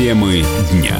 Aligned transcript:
Темы 0.00 0.40
дня. 0.72 0.96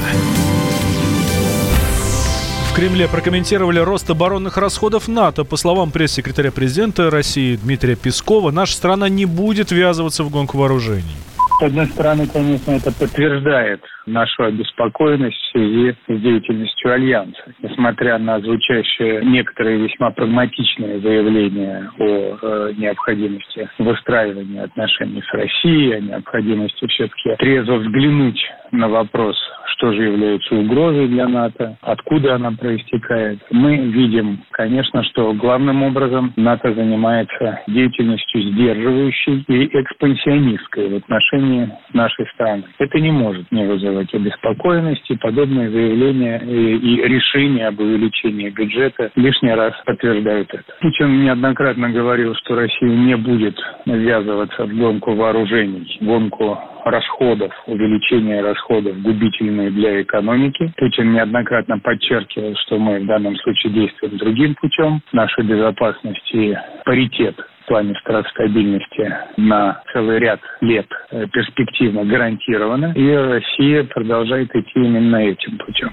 В 2.68 2.76
Кремле 2.76 3.08
прокомментировали 3.08 3.78
рост 3.78 4.10
оборонных 4.10 4.58
расходов 4.58 5.08
НАТО. 5.08 5.46
По 5.46 5.56
словам 5.56 5.90
пресс-секретаря 5.90 6.52
президента 6.52 7.08
России 7.08 7.56
Дмитрия 7.56 7.96
Пескова, 7.96 8.50
наша 8.50 8.74
страна 8.74 9.08
не 9.08 9.24
будет 9.24 9.70
ввязываться 9.70 10.22
в 10.22 10.30
гонку 10.30 10.58
вооружений. 10.58 11.16
С 11.60 11.62
одной 11.62 11.86
стороны, 11.86 12.26
конечно, 12.26 12.72
это 12.72 12.92
подтверждает 12.92 13.80
нашу 14.06 14.44
обеспокоенность 14.44 15.36
в 15.36 15.50
связи 15.52 15.94
с 16.06 16.20
деятельностью 16.20 16.92
Альянса. 16.92 17.54
Несмотря 17.62 18.18
на 18.18 18.40
звучащие 18.40 19.24
некоторые 19.24 19.78
весьма 19.78 20.10
прагматичные 20.10 21.00
заявления 21.00 21.90
о 21.98 22.04
э, 22.04 22.72
необходимости 22.76 23.68
выстраивания 23.78 24.64
отношений 24.64 25.22
с 25.22 25.32
Россией, 25.34 25.92
о 25.92 26.00
необходимости 26.00 26.86
все-таки 26.86 27.36
трезво 27.38 27.76
взглянуть 27.76 28.40
на 28.72 28.88
вопрос, 28.88 29.36
что 29.66 29.92
же 29.92 30.02
является 30.02 30.54
угрозой 30.54 31.08
для 31.08 31.28
НАТО, 31.28 31.76
откуда 31.82 32.34
она 32.34 32.52
проистекает. 32.52 33.40
Мы 33.50 33.76
видим, 33.76 34.40
конечно, 34.50 35.02
что 35.04 35.32
главным 35.34 35.82
образом 35.82 36.32
НАТО 36.36 36.74
занимается 36.74 37.60
деятельностью 37.66 38.42
сдерживающей 38.42 39.44
и 39.48 39.80
экспансионистской 39.80 40.88
в 40.88 40.96
отношении 40.96 41.70
нашей 41.92 42.26
страны. 42.34 42.64
Это 42.78 42.98
не 42.98 43.10
может 43.10 43.50
не 43.50 43.66
вызывать 43.66 44.00
вызвать 44.00 44.14
обеспокоенность, 44.14 45.10
и 45.10 45.16
подобные 45.16 45.70
заявления 45.70 46.38
и, 46.38 46.96
решения 47.02 47.68
об 47.68 47.80
увеличении 47.80 48.50
бюджета 48.50 49.10
лишний 49.16 49.52
раз 49.52 49.74
подтверждают 49.84 50.52
это. 50.52 50.64
Путин 50.80 51.24
неоднократно 51.24 51.90
говорил, 51.90 52.34
что 52.36 52.54
Россия 52.54 52.88
не 52.88 53.16
будет 53.16 53.56
ввязываться 53.86 54.64
в 54.64 54.76
гонку 54.76 55.14
вооружений, 55.14 55.98
гонку 56.00 56.58
расходов, 56.84 57.52
увеличение 57.66 58.40
расходов 58.42 59.00
губительные 59.02 59.70
для 59.70 60.02
экономики. 60.02 60.72
Путин 60.76 61.12
неоднократно 61.12 61.78
подчеркивал, 61.78 62.54
что 62.56 62.78
мы 62.78 63.00
в 63.00 63.06
данном 63.06 63.36
случае 63.36 63.72
действуем 63.72 64.16
другим 64.18 64.54
путем. 64.54 65.00
Наша 65.12 65.42
безопасность 65.42 66.34
и 66.34 66.56
паритет 66.84 67.36
плане 67.70 67.94
стабильности 68.30 69.16
на 69.36 69.80
целый 69.92 70.18
ряд 70.18 70.40
лет 70.60 70.88
э, 71.12 71.28
перспективно 71.28 72.04
гарантирована, 72.04 72.92
и 72.96 73.14
Россия 73.14 73.84
продолжает 73.84 74.52
идти 74.56 74.72
именно 74.74 75.14
этим 75.14 75.56
путем. 75.58 75.92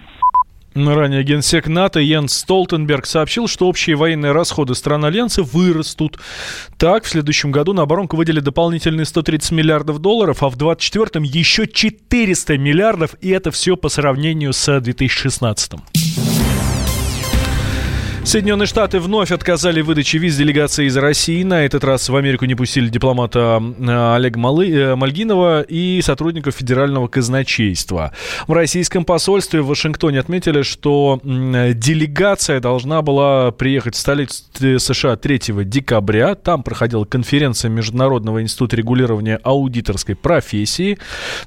Ранее 0.85 1.23
генсек 1.23 1.67
НАТО 1.67 1.99
Йенс 1.99 2.33
Столтенберг 2.33 3.05
сообщил, 3.07 3.47
что 3.47 3.67
общие 3.67 3.95
военные 3.95 4.31
расходы 4.31 4.75
стран 4.75 5.05
Альянса 5.05 5.41
вырастут. 5.41 6.19
Так, 6.77 7.05
в 7.05 7.09
следующем 7.09 7.51
году 7.51 7.73
на 7.73 7.83
оборонку 7.83 8.15
выделили 8.15 8.41
дополнительные 8.41 9.05
130 9.05 9.51
миллиардов 9.51 9.99
долларов, 9.99 10.43
а 10.43 10.49
в 10.49 10.55
2024 10.55 11.25
еще 11.25 11.67
400 11.67 12.57
миллиардов, 12.57 13.15
и 13.21 13.29
это 13.29 13.49
все 13.49 13.75
по 13.75 13.89
сравнению 13.89 14.53
с 14.53 14.79
2016. 14.79 15.73
Соединенные 18.27 18.67
Штаты 18.67 18.99
вновь 18.99 19.31
отказали 19.31 19.79
в 19.79 19.85
выдаче 19.85 20.17
виз 20.17 20.35
делегации 20.35 20.87
из 20.87 20.97
России. 20.97 21.43
На 21.43 21.63
этот 21.63 21.85
раз 21.85 22.09
в 22.09 22.15
Америку 22.17 22.43
не 22.43 22.55
пустили 22.55 22.89
дипломата 22.89 23.63
э, 23.79 24.15
Олега 24.15 24.37
Малы, 24.37 24.69
э, 24.69 24.95
Мальгинова 24.95 25.61
и 25.61 26.01
сотрудников 26.01 26.55
федерального 26.55 27.07
казначейства. 27.07 28.11
В 28.45 28.51
российском 28.51 29.05
посольстве 29.05 29.61
в 29.61 29.67
Вашингтоне 29.67 30.19
отметили, 30.19 30.63
что 30.63 31.21
делегация 31.23 32.59
должна 32.59 33.01
была 33.01 33.51
приехать 33.51 33.95
в 33.95 33.97
столицу 33.97 34.43
США 34.77 35.15
3 35.15 35.63
декабря. 35.63 36.35
Там 36.35 36.63
проходила 36.63 37.05
конференция 37.05 37.69
Международного 37.69 38.41
института 38.41 38.75
регулирования 38.75 39.39
аудиторской 39.41 40.17
профессии. 40.17 40.97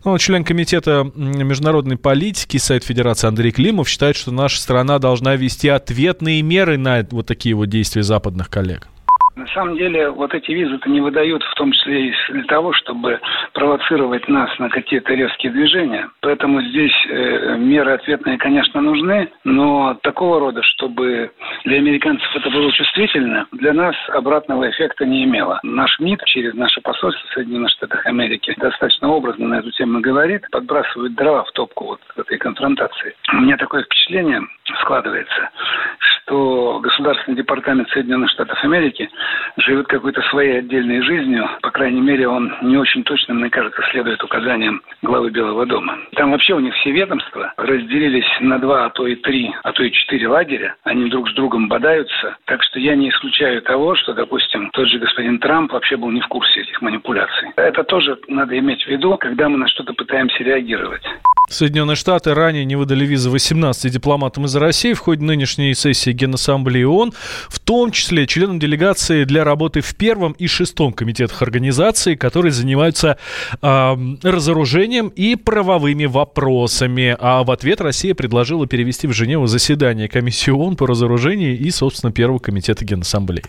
Ну, 0.03 0.17
член 0.17 0.45
комитета 0.45 1.07
международной 1.15 1.99
политики 1.99 2.57
Сайт 2.57 2.85
Федерации 2.85 3.27
Андрей 3.29 3.53
Климов 3.53 3.87
считает, 3.87 4.17
что 4.17 4.33
наша 4.33 4.59
страна 4.59 4.99
должна 4.99 5.37
вести 5.37 5.69
ответные 5.69 6.41
меры 6.41 6.70
меры 6.71 6.79
на 6.79 7.07
вот 7.11 7.27
такие 7.27 7.55
вот 7.55 7.67
действия 7.67 8.03
западных 8.03 8.51
коллег? 8.51 8.89
На 9.37 9.47
самом 9.47 9.77
деле, 9.77 10.11
вот 10.11 10.35
эти 10.35 10.51
визы-то 10.51 10.91
не 10.91 11.01
выдают, 11.01 11.43
в 11.43 11.55
том 11.55 11.73
числе 11.73 12.09
и 12.09 12.15
для 12.31 12.45
того, 12.45 12.75
чтобы 12.75 13.21
провоцировать 13.55 14.29
нас 14.29 14.51
на 14.59 14.69
какие-то 14.69 15.15
резкие 15.15 15.51
движения. 15.51 16.11
Поэтому 16.21 16.61
здесь 16.61 16.93
э, 17.09 17.57
меры 17.57 17.93
ответные, 17.93 18.37
конечно, 18.37 18.83
нужны, 18.83 19.31
но 19.45 19.97
такого 20.03 20.41
рода, 20.41 20.63
чтобы 20.63 21.31
для 21.65 21.79
американцев 21.79 22.29
это 22.37 22.51
было 22.51 22.71
чувствительно, 22.73 23.47
для 23.53 23.73
нас 23.73 23.95
обратного 24.11 24.69
эффекта 24.69 25.07
не 25.07 25.25
имело. 25.25 25.59
Наш 25.63 25.99
МИД 26.01 26.23
через 26.27 26.53
наше 26.55 26.83
посольство 26.83 27.27
Соединенных 27.33 27.71
Штатов 27.71 28.05
Америки 28.05 28.55
достаточно 28.59 29.09
образно 29.09 29.49
на 29.49 29.55
эту 29.61 29.71
тему 29.71 30.01
говорит, 30.01 30.43
подбрасывает 30.51 31.15
дрова 31.15 31.45
в 31.45 31.53
топку 31.53 31.87
вот 31.87 32.01
этой 32.17 32.37
конфронтации. 32.37 33.15
У 33.33 33.37
меня 33.37 33.57
такое 33.57 33.85
впечатление 33.85 34.43
складывается, 34.81 35.51
что 35.99 36.81
Государственный 36.81 37.37
департамент 37.37 37.89
Соединенных 37.91 38.31
Штатов 38.31 38.63
Америки 38.63 39.11
живет 39.57 39.87
какой-то 39.87 40.23
своей 40.23 40.59
отдельной 40.59 41.03
жизнью. 41.03 41.49
По 41.63 41.71
крайней 41.71 42.01
мере, 42.01 42.29
он 42.29 42.55
не 42.63 42.77
очень 42.77 43.03
точно, 43.03 43.35
мне 43.35 43.51
кажется, 43.51 43.83
следует 43.91 44.23
указаниям 44.23 44.83
главы 45.03 45.31
Белого 45.31 45.67
дома. 45.67 45.99
Там 46.15 46.31
вообще 46.31 46.55
у 46.55 46.61
них 46.61 46.75
все 46.75 46.93
ведомства 46.93 47.53
разделились 47.57 48.29
на 48.41 48.59
два, 48.59 48.87
а 48.87 48.91
то 48.91 49.07
и 49.07 49.17
три, 49.17 49.53
а 49.63 49.73
то 49.73 49.83
и 49.83 49.91
четыре 49.91 50.29
лагеря. 50.29 50.75
Они 50.85 51.11
друг 51.11 51.29
с 51.29 51.35
другом 51.35 51.69
бодаются. 51.69 52.37
Так 52.45 52.63
что 52.63 52.79
я 52.79 52.95
не 52.95 53.11
исключаю 53.11 53.63
того, 53.63 53.95
что, 53.97 54.13
допустим, 54.13 54.71
тот 54.71 54.89
же 54.89 54.99
господин 54.99 55.39
Трамп 55.39 55.73
вообще 55.73 55.97
был 55.97 56.11
не 56.11 56.21
в 56.21 56.29
курсе 56.29 56.61
этих 56.61 56.81
манипуляций. 56.81 57.51
Это 57.57 57.83
тоже 57.85 58.19
надо 58.29 58.59
иметь 58.59 58.85
в 58.85 58.89
виду, 58.89 59.17
когда 59.19 59.49
мы 59.49 59.59
на 59.59 59.69
что-то 59.69 59.93
пытаемся 59.95 60.43
реагировать. 60.45 61.03
Соединенные 61.51 61.97
Штаты 61.97 62.33
ранее 62.33 62.65
не 62.65 62.77
выдали 62.77 63.05
визы 63.05 63.29
18 63.29 63.93
дипломатам 63.93 64.45
из 64.47 64.55
России 64.55 64.93
в 64.93 65.01
ходе 65.01 65.25
нынешней 65.25 65.75
сессии 65.75 66.13
Генассамблеи 66.13 66.85
ООН, 66.85 67.13
в 67.49 67.59
том 67.59 67.91
числе 67.91 68.27
членам 68.29 68.61
делегации 68.61 69.25
для 69.25 69.43
работы 69.43 69.81
в 69.81 69.95
первом 69.97 70.33
и 70.33 70.47
шестом 70.47 70.93
комитетах 70.93 71.43
организации, 71.43 72.15
которые 72.15 72.53
занимаются 72.53 73.19
э, 73.61 73.97
разоружением 74.23 75.09
и 75.09 75.35
правовыми 75.35 76.05
вопросами. 76.05 77.17
А 77.19 77.43
в 77.43 77.51
ответ 77.51 77.81
Россия 77.81 78.15
предложила 78.15 78.69
перевести 78.69 79.09
в 79.09 79.13
Женеву 79.13 79.47
заседание 79.47 80.09
комиссии 80.09 80.53
ООН 80.53 80.77
по 80.77 80.87
разоружению 80.87 81.59
и, 81.59 81.71
собственно, 81.71 82.13
первого 82.13 82.39
комитета 82.39 82.85
Генассамблеи 82.85 83.45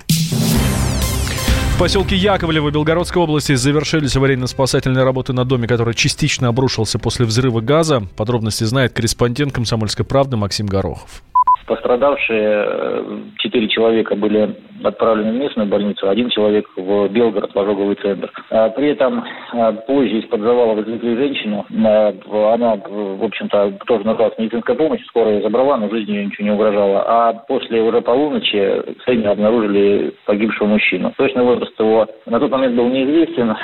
поселке 1.82 2.16
Яковлево 2.16 2.70
Белгородской 2.70 3.24
области 3.24 3.56
завершились 3.56 4.16
аварийно-спасательные 4.16 5.04
работы 5.04 5.34
на 5.34 5.46
доме, 5.46 5.68
который 5.68 5.96
частично 5.96 6.48
обрушился 6.48 7.00
после 7.00 7.26
взрыва 7.26 7.60
газа. 7.60 8.02
Подробности 8.16 8.66
знает 8.66 8.94
корреспондент 8.94 9.52
«Комсомольской 9.52 10.06
правды» 10.06 10.38
Максим 10.38 10.68
Горохов. 10.68 11.24
Пострадавшие 11.72 12.66
э, 12.68 13.20
четыре 13.38 13.70
человека 13.70 14.14
были 14.18 14.58
отправлены 14.84 15.32
в 15.32 15.36
местную 15.42 15.70
больницу, 15.70 16.10
один 16.10 16.30
человек 16.30 16.66
в 16.76 17.08
Белгород, 17.08 17.56
в 17.56 17.58
ожоговый 17.58 17.96
центр. 17.96 18.30
А 18.50 18.68
при 18.72 18.90
этом 18.90 19.24
а, 19.54 19.72
позже 19.72 20.20
из-под 20.20 20.42
завала 20.42 20.82
извлекли 20.82 21.16
женщину. 21.16 21.66
А, 21.86 22.14
она, 22.54 22.76
в 22.76 23.24
общем-то, 23.24 23.80
тоже 23.88 24.04
нуждалась 24.04 24.34
в 24.36 24.40
медицинской 24.40 24.76
помощи, 24.76 25.06
скоро 25.06 25.30
ее 25.32 25.44
забрала, 25.44 25.78
но 25.78 25.90
жизни 25.90 26.12
ее 26.12 26.26
ничего 26.26 26.44
не 26.44 26.54
угрожало. 26.54 27.06
А 27.08 27.34
после 27.48 27.82
уже 27.82 28.02
полуночи 28.02 28.84
в 29.06 29.32
обнаружили 29.32 30.14
погибшего 30.26 30.68
мужчину. 30.68 31.14
Точный 31.16 31.44
возраст 31.44 31.80
его 31.80 32.06
на 32.26 32.38
тот 32.42 32.52
момент 32.52 32.76
был 32.76 32.90
неизвестен, 32.90 33.56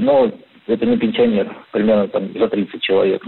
но 0.00 0.32
это 0.66 0.84
не 0.84 0.96
пенсионер, 0.96 1.54
примерно 1.70 2.08
там 2.08 2.28
за 2.34 2.48
30 2.48 2.82
человек. 2.82 3.22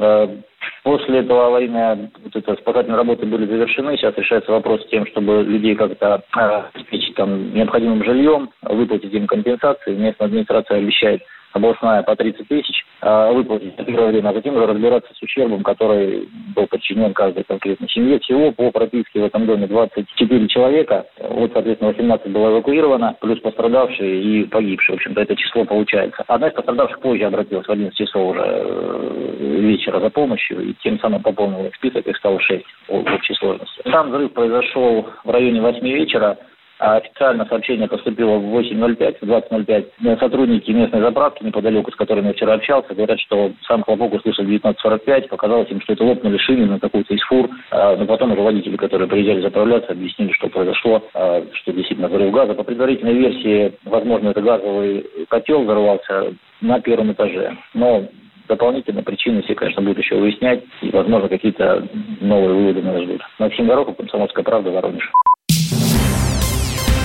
После 0.82 1.20
этого 1.20 1.46
аварийные 1.46 2.10
вот 2.22 2.27
это, 2.38 2.54
спасательные 2.56 2.96
работы 2.96 3.26
были 3.26 3.46
завершены. 3.46 3.96
Сейчас 3.96 4.16
решается 4.16 4.52
вопрос 4.52 4.82
с 4.82 4.88
тем, 4.88 5.06
чтобы 5.06 5.42
людей 5.42 5.74
как-то 5.74 6.22
обеспечить 6.32 7.14
там, 7.14 7.54
необходимым 7.54 8.04
жильем, 8.04 8.50
выплатить 8.62 9.12
им 9.12 9.26
компенсации. 9.26 9.94
Местная 9.94 10.26
администрация 10.26 10.78
обещает 10.78 11.22
областная 11.52 12.02
по 12.02 12.16
30 12.16 12.48
тысяч, 12.48 12.84
а 13.00 13.32
выплатить 13.32 13.76
первое 13.76 14.08
время, 14.08 14.30
а 14.30 14.34
затем 14.34 14.56
уже 14.56 14.66
разбираться 14.66 15.12
с 15.14 15.22
ущербом, 15.22 15.62
который 15.62 16.28
был 16.54 16.66
подчинен 16.66 17.14
каждой 17.14 17.44
конкретной 17.44 17.88
семье. 17.88 18.18
Всего 18.20 18.52
по 18.52 18.70
прописке 18.70 19.20
в 19.20 19.24
этом 19.24 19.46
доме 19.46 19.66
24 19.66 20.48
человека, 20.48 21.06
вот, 21.20 21.52
соответственно, 21.52 21.92
18 21.92 22.32
было 22.32 22.50
эвакуировано, 22.50 23.16
плюс 23.20 23.38
пострадавшие 23.40 24.22
и 24.22 24.44
погибшие. 24.44 24.96
В 24.96 24.98
общем-то, 24.98 25.20
это 25.20 25.36
число 25.36 25.64
получается. 25.64 26.24
Одна 26.26 26.48
из 26.48 26.54
пострадавших 26.54 27.00
позже 27.00 27.24
обратилась 27.24 27.66
в 27.66 27.70
11 27.70 27.96
часов 27.96 28.32
уже 28.32 28.42
э, 28.44 29.58
вечера 29.60 30.00
за 30.00 30.10
помощью, 30.10 30.60
и 30.60 30.74
тем 30.82 30.98
самым 31.00 31.22
пополнил 31.22 31.70
список, 31.74 32.06
их 32.06 32.16
стало 32.16 32.40
6 32.40 32.64
в 32.88 32.94
общей 32.94 33.34
сложности. 33.34 33.82
Сам 33.90 34.10
взрыв 34.10 34.32
произошел 34.32 35.06
в 35.24 35.30
районе 35.30 35.60
8 35.60 35.80
вечера. 35.86 36.36
А 36.78 36.96
официально 36.96 37.44
сообщение 37.46 37.88
поступило 37.88 38.38
в 38.38 38.56
8.05, 38.56 39.16
в 39.20 39.24
20.05. 39.24 40.18
Сотрудники 40.20 40.70
местной 40.70 41.00
заправки, 41.00 41.42
неподалеку, 41.42 41.90
с 41.90 41.96
которыми 41.96 42.28
я 42.28 42.32
вчера 42.32 42.54
общался, 42.54 42.94
говорят, 42.94 43.18
что 43.20 43.52
сам 43.66 43.82
хлопок 43.82 44.14
услышал 44.14 44.44
в 44.44 44.48
19.45. 44.48 45.28
Показалось 45.28 45.70
им, 45.70 45.80
что 45.80 45.94
это 45.94 46.04
лопнули 46.04 46.38
шины 46.38 46.66
на 46.66 46.78
какую-то 46.78 47.14
из 47.14 47.22
фур. 47.22 47.48
А, 47.70 47.96
но 47.96 48.06
потом 48.06 48.32
уже 48.32 48.42
водители, 48.42 48.76
которые 48.76 49.08
приезжали 49.08 49.40
заправляться, 49.40 49.92
объяснили, 49.92 50.32
что 50.32 50.48
произошло, 50.48 51.02
а, 51.14 51.44
что 51.52 51.72
действительно 51.72 52.08
взрыв 52.08 52.32
газа. 52.32 52.54
По 52.54 52.62
предварительной 52.62 53.14
версии, 53.14 53.72
возможно, 53.84 54.28
это 54.28 54.40
газовый 54.40 55.04
котел 55.28 55.64
взорвался 55.64 56.34
на 56.60 56.80
первом 56.80 57.12
этаже. 57.12 57.56
Но 57.74 58.04
дополнительные 58.48 59.04
причины 59.04 59.42
все, 59.42 59.54
конечно, 59.54 59.82
будут 59.82 59.98
еще 59.98 60.16
выяснять, 60.16 60.64
и, 60.80 60.90
возможно, 60.90 61.28
какие-то 61.28 61.86
новые 62.20 62.54
выводы 62.54 62.82
нас 62.82 63.02
ждут. 63.02 63.20
Максим 63.38 63.66
Горохов, 63.66 63.96
Комсомольская 63.96 64.44
правда, 64.44 64.70
Воронеж. 64.70 65.10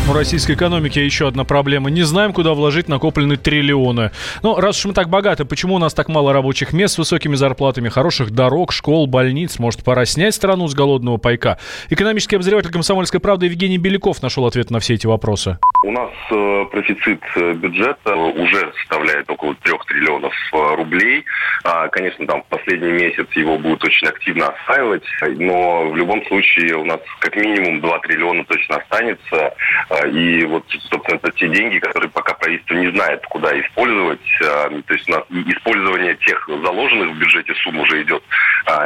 У 0.09 0.11
российской 0.11 0.51
экономики 0.51 0.99
еще 0.99 1.29
одна 1.29 1.45
проблема. 1.45 1.89
Не 1.89 2.03
знаем, 2.03 2.33
куда 2.33 2.53
вложить 2.53 2.89
накопленные 2.89 3.37
триллионы. 3.37 4.11
Но 4.41 4.59
раз 4.59 4.77
уж 4.79 4.85
мы 4.85 4.93
так 4.93 5.07
богаты, 5.07 5.45
почему 5.45 5.75
у 5.75 5.79
нас 5.79 5.93
так 5.93 6.09
мало 6.09 6.33
рабочих 6.33 6.73
мест 6.73 6.95
с 6.95 6.97
высокими 6.97 7.35
зарплатами, 7.35 7.87
хороших 7.87 8.31
дорог, 8.31 8.73
школ, 8.73 9.07
больниц? 9.07 9.59
Может, 9.59 9.83
пора 9.83 10.05
снять 10.05 10.35
страну 10.35 10.67
с 10.67 10.73
голодного 10.73 11.17
пайка? 11.17 11.57
Экономический 11.89 12.35
обозреватель 12.35 12.71
«Комсомольской 12.71 13.21
правды» 13.21 13.45
Евгений 13.45 13.77
Беляков 13.77 14.21
нашел 14.21 14.45
ответ 14.45 14.71
на 14.71 14.81
все 14.81 14.95
эти 14.95 15.07
вопросы. 15.07 15.57
У 15.83 15.91
нас 15.91 16.11
э, 16.31 16.65
профицит 16.71 17.21
э, 17.35 17.51
бюджета 17.55 18.15
уже 18.15 18.71
составляет 18.77 19.29
около 19.29 19.53
трех 19.55 19.85
триллионов 19.85 20.33
э, 20.53 20.75
рублей. 20.75 21.25
А, 21.65 21.89
конечно, 21.89 22.25
там 22.25 22.41
в 22.41 22.45
последний 22.45 22.93
месяц 22.93 23.27
его 23.33 23.57
будут 23.57 23.83
очень 23.83 24.07
активно 24.07 24.47
осваивать, 24.47 25.03
но 25.21 25.89
в 25.89 25.97
любом 25.97 26.25
случае 26.27 26.77
у 26.77 26.85
нас 26.85 27.01
как 27.19 27.35
минимум 27.35 27.81
2 27.81 27.99
триллиона 27.99 28.45
точно 28.45 28.77
останется. 28.77 29.53
А, 29.89 30.07
и 30.07 30.45
вот, 30.45 30.63
собственно, 30.89 31.17
это 31.17 31.31
те 31.31 31.49
деньги, 31.49 31.79
которые 31.79 32.09
пока 32.09 32.33
правительство 32.35 32.75
не 32.75 32.89
знает, 32.91 33.21
куда 33.25 33.59
использовать. 33.59 34.25
А, 34.41 34.69
то 34.69 34.93
есть 34.93 35.09
у 35.09 35.11
нас 35.11 35.23
использование 35.31 36.15
тех 36.15 36.47
заложенных 36.63 37.09
в 37.09 37.19
бюджете 37.19 37.53
сумм 37.55 37.81
уже 37.81 38.03
идет 38.03 38.23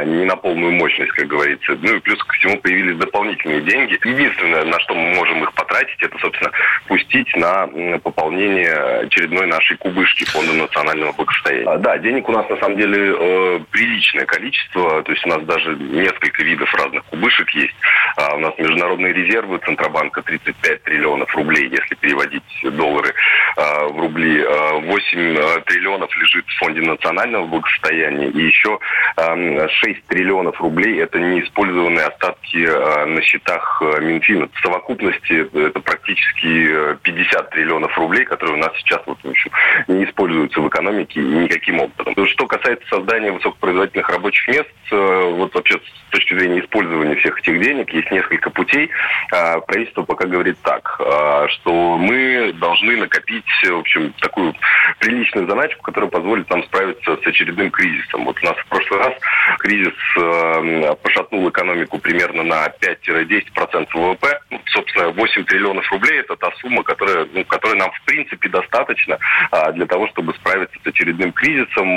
не 0.07 0.25
на 0.25 0.35
полную 0.35 0.71
мощность, 0.71 1.11
как 1.11 1.27
говорится. 1.27 1.77
Ну 1.79 1.95
и 1.95 1.99
плюс 1.99 2.17
ко 2.23 2.33
всему 2.33 2.57
появились 2.57 2.97
дополнительные 2.97 3.61
деньги. 3.61 3.99
Единственное, 4.03 4.65
на 4.65 4.79
что 4.79 4.95
мы 4.95 5.13
можем 5.13 5.43
их 5.43 5.53
потратить, 5.53 6.01
это, 6.01 6.17
собственно, 6.17 6.51
пустить 6.87 7.35
на 7.35 7.67
пополнение 7.99 8.73
очередной 9.05 9.47
нашей 9.47 9.77
кубышки 9.77 10.25
Фонда 10.25 10.53
национального 10.53 11.11
благосостояния. 11.13 11.77
Да, 11.77 11.97
денег 11.97 12.27
у 12.29 12.31
нас 12.31 12.49
на 12.49 12.57
самом 12.57 12.77
деле 12.77 13.13
э, 13.17 13.59
приличное 13.71 14.25
количество, 14.25 15.03
то 15.03 15.11
есть 15.11 15.25
у 15.25 15.29
нас 15.29 15.43
даже 15.43 15.75
несколько 15.75 16.43
видов 16.43 16.73
разных 16.73 17.03
кубышек 17.05 17.49
есть. 17.51 17.75
У 18.17 18.39
нас 18.39 18.57
международные 18.57 19.13
резервы 19.13 19.59
Центробанка 19.59 20.23
35 20.23 20.83
триллионов 20.83 21.35
рублей, 21.35 21.69
если 21.69 21.93
переводить 21.95 22.43
доллары 22.63 23.13
э, 23.55 23.87
в 23.89 23.99
рубли. 23.99 24.43
8 24.43 25.19
э, 25.19 25.61
триллионов 25.67 26.09
лежит 26.17 26.45
в 26.47 26.57
Фонде 26.57 26.81
национального 26.81 27.45
благосостояния. 27.45 28.29
И 28.29 28.41
еще 28.41 28.79
6 29.15 30.07
триллионов 30.07 30.59
рублей– 30.59 30.99
это 31.01 31.19
неиспользованные 31.19 32.05
остатки 32.05 32.57
э, 32.57 33.05
на 33.05 33.21
счетах 33.21 33.83
Минфина. 34.01 34.49
В 34.51 34.59
совокупности 34.61 35.47
это 35.55 35.79
практически 35.79 36.95
50 37.03 37.49
триллионов 37.51 37.95
рублей, 37.99 38.25
которые 38.25 38.55
у 38.55 38.59
нас 38.59 38.71
сейчас 38.77 39.01
вот, 39.05 39.19
в 39.23 39.29
общем, 39.29 39.51
не 39.87 40.05
используются 40.05 40.59
в 40.59 40.67
экономике 40.67 41.19
никаким 41.19 41.81
образом. 41.81 42.25
Что 42.25 42.47
касается 42.47 42.87
создания 42.89 43.31
высокопроизводительных 43.31 44.09
рабочих 44.09 44.47
мест, 44.47 44.69
вот 44.89 45.53
вообще 45.53 45.75
с 45.77 46.11
точки 46.11 46.33
зрения 46.33 46.61
использования 46.61 47.15
всех 47.15 47.39
этих 47.39 47.61
денег 47.61 47.93
есть 47.93 48.06
несколько 48.11 48.49
путей. 48.49 48.89
Правительство 49.29 50.03
пока 50.03 50.25
говорит 50.27 50.57
так. 50.63 50.97
А, 50.99 51.47
что 51.49 51.97
мы 51.97 52.53
должны 52.53 52.97
накопить, 52.97 53.45
в 53.63 53.77
общем, 53.77 54.13
такую 54.19 54.53
приличную 54.99 55.47
заначку, 55.47 55.83
которая 55.83 56.09
позволит 56.09 56.49
нам 56.49 56.63
справиться 56.63 57.17
с 57.17 57.27
очередным 57.27 57.71
кризисом. 57.71 58.25
Вот 58.25 58.37
у 58.41 58.45
нас 58.45 58.55
в 58.57 58.65
прошлый 58.67 58.99
раз 58.99 59.13
кризис 59.59 59.93
э, 60.17 60.95
пошатнул 61.01 61.49
экономику 61.49 61.99
примерно 61.99 62.43
на 62.43 62.67
5-10% 62.67 63.87
ВВП. 63.93 64.39
Собственно, 64.67 65.09
8 65.09 65.43
триллионов 65.45 65.89
рублей– 65.91 66.19
это 66.19 66.35
та 66.35 66.51
сумма, 66.61 66.83
которая, 66.83 67.27
ну, 67.33 67.43
которой 67.45 67.77
нам 67.77 67.91
в 67.91 68.01
принципе 68.05 68.49
достаточно 68.49 69.17
а, 69.51 69.71
для 69.71 69.85
того, 69.85 70.07
чтобы 70.09 70.33
справиться 70.35 70.77
с 70.83 70.87
очередным 70.87 71.31
кризисом. 71.31 71.87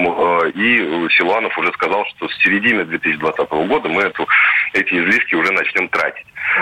И 0.50 1.08
Силуанов 1.16 1.56
уже 1.58 1.72
сказал, 1.72 2.04
что 2.06 2.28
с 2.28 2.36
середины 2.42 2.84
2020 2.84 3.50
года 3.50 3.88
мы 3.88 4.02
эту, 4.02 4.26
эти 4.72 4.94
излишки 4.94 5.34
уже 5.34 5.52
начнем 5.52 5.88
тратить. 5.88 5.99
А, 6.00 6.12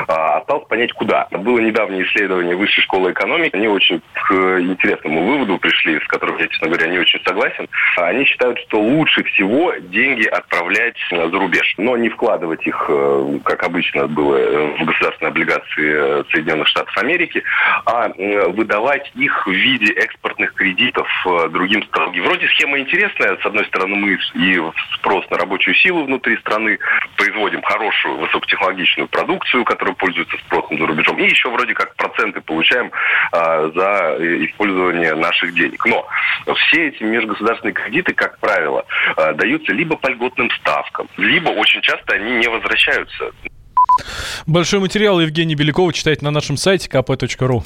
осталось 0.07 0.67
понять, 0.69 0.93
куда. 0.93 1.29
Было 1.31 1.59
недавнее 1.59 2.05
исследование 2.05 2.57
Высшей 2.57 2.83
школы 2.83 3.13
экономики. 3.13 3.55
Они 3.55 3.69
очень 3.69 4.01
к 4.13 4.33
интересному 4.33 5.25
выводу 5.25 5.59
пришли, 5.59 5.99
с 6.01 6.07
которым 6.07 6.39
я, 6.39 6.49
честно 6.49 6.69
говоря, 6.69 6.89
не 6.89 6.99
очень 6.99 7.21
согласен. 7.25 7.69
Они 7.97 8.25
считают, 8.25 8.59
что 8.61 8.81
лучше 8.81 9.25
всего 9.25 9.75
деньги 9.75 10.27
отправлять 10.27 10.97
за 11.11 11.27
рубеж, 11.27 11.75
но 11.79 11.97
не 11.97 12.09
вкладывать 12.09 12.67
их, 12.67 12.87
э, 12.89 13.39
как 13.45 13.63
обычно 13.65 14.07
было, 14.07 14.37
э, 14.37 14.77
в 14.79 14.85
государственные 14.85 15.31
облигации 15.31 16.31
Соединенных 16.31 16.69
Штатов 16.69 16.97
Америки, 16.99 17.43
а 17.87 18.09
выдавать 18.49 19.11
их 19.15 19.47
в 19.47 19.51
виде 19.51 19.93
экспортных 19.93 20.55
кредитов 20.55 21.09
э, 21.27 21.49
другим 21.51 21.83
странам. 21.85 22.13
И 22.15 22.21
вроде 22.21 22.49
схема 22.49 22.79
интересная. 22.79 23.37
С 23.39 23.47
одной 23.47 23.65
стороны, 23.67 23.97
мы 23.97 24.19
и 24.35 24.63
спрос 24.95 25.29
на 25.31 25.39
рабочую 25.39 25.75
силу 25.75 26.05
внутри 26.05 26.37
страны 26.39 26.79
производим 27.17 27.63
хорошую 27.63 28.17
высокотехнологичную 28.19 29.09
продукцию, 29.09 29.65
которая 29.79 29.95
пользуется 29.95 30.37
спросом 30.39 30.77
за 30.79 30.87
рубежом. 30.87 31.19
И 31.19 31.25
еще 31.25 31.51
вроде 31.51 31.73
как 31.73 31.95
проценты 31.95 32.41
получаем 32.41 32.91
а, 33.31 33.71
за 33.71 34.17
использование 34.45 35.15
наших 35.15 35.55
денег. 35.55 35.85
Но 35.87 36.05
все 36.55 36.89
эти 36.89 37.03
межгосударственные 37.05 37.75
кредиты, 37.75 38.13
как 38.13 38.39
правило, 38.41 38.85
а, 39.17 39.33
даются 39.35 39.73
либо 39.73 39.97
по 39.97 40.09
льготным 40.09 40.51
ставкам, 40.61 41.09
либо 41.17 41.51
очень 41.51 41.81
часто 41.81 42.15
они 42.15 42.33
не 42.33 42.49
возвращаются. 42.49 43.31
Большой 44.47 44.81
материал 44.81 45.21
Евгений 45.21 45.55
Белякова 45.55 45.93
читайте 45.93 46.25
на 46.25 46.31
нашем 46.31 46.57
сайте 46.57 46.89
kp.ru. 46.89 47.63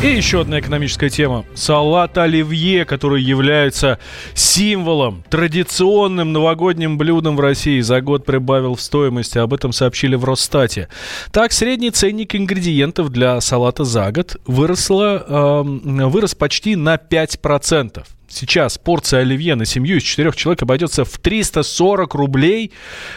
И 0.00 0.06
еще 0.06 0.42
одна 0.42 0.60
экономическая 0.60 1.10
тема. 1.10 1.44
Салат 1.56 2.16
оливье, 2.18 2.84
который 2.84 3.20
является 3.20 3.98
символом, 4.32 5.24
традиционным 5.28 6.32
новогодним 6.32 6.96
блюдом 6.96 7.36
в 7.36 7.40
России, 7.40 7.80
за 7.80 8.00
год 8.00 8.24
прибавил 8.24 8.76
в 8.76 8.80
стоимости. 8.80 9.38
Об 9.38 9.52
этом 9.52 9.72
сообщили 9.72 10.14
в 10.14 10.24
Росстате. 10.24 10.88
Так, 11.32 11.50
средний 11.50 11.90
ценник 11.90 12.36
ингредиентов 12.36 13.10
для 13.10 13.40
салата 13.40 13.82
за 13.82 14.12
год 14.12 14.36
выросла, 14.46 15.24
э, 15.26 16.06
вырос 16.06 16.36
почти 16.36 16.76
на 16.76 16.96
5% 16.96 18.17
сейчас 18.28 18.78
порция 18.78 19.20
оливье 19.20 19.54
на 19.54 19.64
семью 19.64 19.98
из 19.98 20.02
четырех 20.02 20.36
человек 20.36 20.62
обойдется 20.62 21.04
в 21.04 21.18
340 21.18 22.14
рублей. 22.14 22.72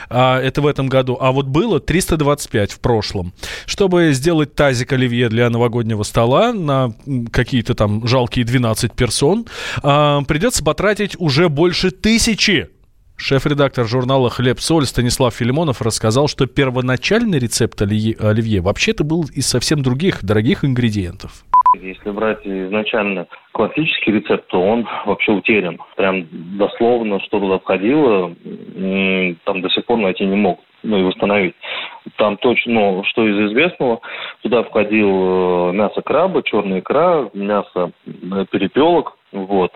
А, 0.09 0.39
это 0.39 0.61
в 0.61 0.67
этом 0.67 0.87
году. 0.87 1.17
А 1.19 1.31
вот 1.31 1.47
было 1.47 1.79
325 1.79 2.71
в 2.71 2.79
прошлом. 2.79 3.33
Чтобы 3.65 4.13
сделать 4.13 4.55
тазик 4.55 4.93
оливье 4.93 5.29
для 5.29 5.49
новогоднего 5.49 6.03
стола 6.03 6.53
на 6.53 6.93
какие-то 7.31 7.75
там 7.75 8.07
жалкие 8.07 8.45
12 8.45 8.93
персон, 8.93 9.45
а, 9.83 10.21
придется 10.23 10.63
потратить 10.63 11.15
уже 11.19 11.49
больше 11.49 11.91
тысячи 11.91 12.69
Шеф-редактор 13.21 13.87
журнала 13.87 14.31
«Хлеб-соль» 14.31 14.87
Станислав 14.87 15.35
Филимонов 15.35 15.83
рассказал, 15.83 16.27
что 16.27 16.47
первоначальный 16.47 17.37
рецепт 17.37 17.79
оливье 17.79 18.61
вообще-то 18.61 19.03
был 19.03 19.25
из 19.31 19.45
совсем 19.45 19.83
других 19.83 20.23
дорогих 20.23 20.65
ингредиентов. 20.65 21.45
Если 21.79 22.11
брать 22.11 22.45
изначально 22.45 23.27
классический 23.53 24.11
рецепт, 24.11 24.47
то 24.47 24.61
он 24.61 24.87
вообще 25.05 25.31
утерян. 25.31 25.79
Прям 25.95 26.27
дословно, 26.57 27.19
что 27.21 27.39
туда 27.39 27.59
входило, 27.59 28.35
там 29.45 29.61
до 29.61 29.69
сих 29.69 29.85
пор 29.85 29.99
найти 29.99 30.25
не 30.25 30.35
мог, 30.35 30.59
ну 30.83 30.97
и 30.97 31.03
восстановить. 31.03 31.55
Там 32.17 32.35
точно, 32.37 32.73
ну, 32.73 33.03
что 33.05 33.25
из 33.25 33.51
известного, 33.51 34.01
туда 34.41 34.63
входил 34.63 35.69
э, 35.69 35.73
мясо 35.73 36.01
краба, 36.01 36.43
черная 36.43 36.79
икра, 36.79 37.29
мясо 37.33 37.91
э, 38.05 38.45
перепелок, 38.51 39.17
вот. 39.31 39.71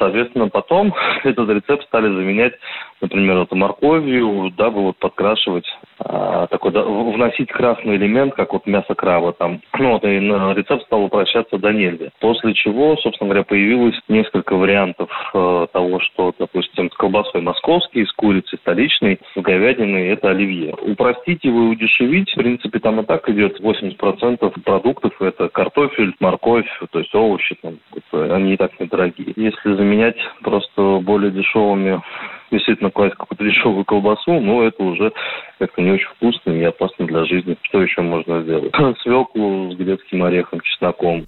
Соответственно, 0.00 0.48
потом 0.48 0.94
этот 1.24 1.48
рецепт 1.50 1.84
стали 1.84 2.06
заменять, 2.06 2.54
например, 3.02 3.40
вот 3.40 3.52
морковью, 3.52 4.50
дабы 4.56 4.80
вот 4.80 4.96
подкрашивать 4.96 5.66
а, 5.98 6.46
такой, 6.46 6.72
да, 6.72 6.82
вносить 6.82 7.52
красный 7.52 7.96
элемент, 7.96 8.34
как 8.34 8.54
вот 8.54 8.66
мясо 8.66 8.94
краба 8.94 9.32
там. 9.34 9.60
Ну 9.80 9.92
вот, 9.92 10.04
и 10.04 10.08
рецепт 10.08 10.84
стал 10.84 11.04
упрощаться 11.04 11.58
до 11.58 11.72
нельзя. 11.72 12.10
После 12.20 12.54
чего, 12.54 12.96
собственно 12.96 13.28
говоря, 13.28 13.44
появилось 13.44 13.98
несколько 14.08 14.54
вариантов 14.54 15.10
э, 15.34 15.66
того, 15.72 16.00
что, 16.00 16.34
допустим, 16.38 16.90
с 16.90 16.94
колбасой 16.94 17.40
московский, 17.40 18.06
с 18.06 18.12
курицей 18.12 18.58
столичной, 18.58 19.18
с 19.34 19.40
говядиной 19.40 20.08
это 20.08 20.30
оливье. 20.30 20.74
Упростить 20.74 21.44
его 21.44 21.64
и 21.64 21.68
удешевить, 21.68 22.30
в 22.32 22.36
принципе, 22.36 22.78
там 22.78 23.00
и 23.00 23.04
так 23.04 23.28
идет 23.28 23.60
80% 23.60 24.60
продуктов, 24.62 25.20
это 25.20 25.48
картофель, 25.48 26.14
морковь, 26.20 26.68
то 26.90 26.98
есть 26.98 27.14
овощи, 27.14 27.56
там, 27.62 27.78
они 28.12 28.54
и 28.54 28.56
так 28.56 28.78
недорогие. 28.80 29.32
Если 29.36 29.74
заменять 29.74 30.16
просто 30.42 31.00
более 31.02 31.30
дешевыми 31.30 32.00
действительно 32.50 32.90
класть 32.90 33.14
какую-то 33.14 33.44
дешевую 33.44 33.84
колбасу, 33.84 34.40
но 34.40 34.64
это 34.64 34.82
уже 34.82 35.12
как-то 35.58 35.82
не 35.82 35.92
очень 35.92 36.08
вкусно 36.08 36.50
и 36.50 36.62
опасно 36.64 37.06
для 37.06 37.24
жизни. 37.24 37.56
Что 37.62 37.82
еще 37.82 38.02
можно 38.02 38.42
сделать? 38.42 38.72
Свеклу 39.02 39.72
с 39.72 39.76
грецким 39.76 40.24
орехом, 40.24 40.60
чесноком. 40.60 41.26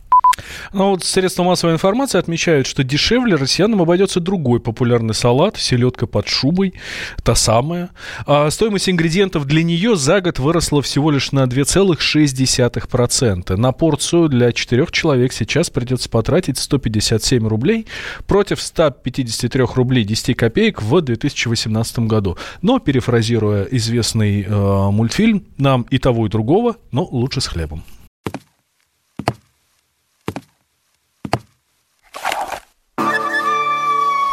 Но 0.72 0.90
вот 0.90 1.04
средства 1.04 1.42
массовой 1.42 1.74
информации 1.74 2.18
отмечают, 2.18 2.66
что 2.66 2.82
дешевле 2.82 3.36
россиянам 3.36 3.82
обойдется 3.82 4.20
другой 4.20 4.60
популярный 4.60 5.14
салат, 5.14 5.58
селедка 5.58 6.06
под 6.06 6.28
шубой, 6.28 6.74
та 7.22 7.34
самая. 7.34 7.90
А 8.26 8.50
стоимость 8.50 8.88
ингредиентов 8.88 9.46
для 9.46 9.62
нее 9.62 9.96
за 9.96 10.20
год 10.20 10.38
выросла 10.38 10.82
всего 10.82 11.10
лишь 11.10 11.32
на 11.32 11.44
2,6%. 11.44 13.56
На 13.56 13.72
порцию 13.72 14.28
для 14.28 14.52
четырех 14.52 14.92
человек 14.92 15.32
сейчас 15.32 15.70
придется 15.70 16.08
потратить 16.08 16.58
157 16.58 17.46
рублей 17.46 17.86
против 18.26 18.60
153 18.60 19.64
рублей 19.74 20.04
10 20.04 20.36
копеек 20.36 20.82
в 20.82 21.00
2018 21.00 22.00
году. 22.00 22.36
Но, 22.62 22.78
перефразируя 22.78 23.64
известный 23.64 24.42
э, 24.42 24.90
мультфильм, 24.90 25.44
нам 25.58 25.82
и 25.90 25.98
того, 25.98 26.26
и 26.26 26.28
другого, 26.28 26.76
но 26.90 27.04
лучше 27.04 27.40
с 27.40 27.46
хлебом. 27.46 27.84